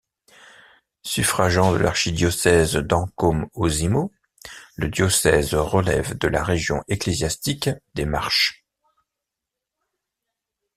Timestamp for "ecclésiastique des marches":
6.87-8.65